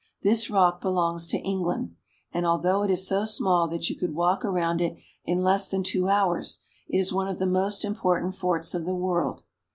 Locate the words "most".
7.45-7.85